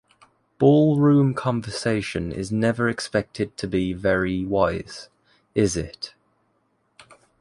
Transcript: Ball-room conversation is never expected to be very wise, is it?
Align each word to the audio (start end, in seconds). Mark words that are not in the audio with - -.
Ball-room 0.57 1.35
conversation 1.35 2.31
is 2.31 2.51
never 2.51 2.89
expected 2.89 3.55
to 3.57 3.67
be 3.67 3.93
very 3.93 4.43
wise, 4.43 5.09
is 5.53 5.77
it? 5.77 6.15